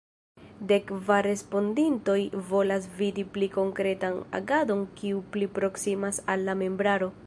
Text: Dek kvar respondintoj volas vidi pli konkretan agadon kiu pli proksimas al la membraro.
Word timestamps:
Dek 0.69 0.87
kvar 0.91 1.27
respondintoj 1.31 2.17
volas 2.53 2.89
vidi 3.03 3.27
pli 3.37 3.51
konkretan 3.59 4.19
agadon 4.43 4.85
kiu 5.01 5.25
pli 5.37 5.55
proksimas 5.59 6.25
al 6.37 6.49
la 6.53 6.63
membraro. 6.65 7.17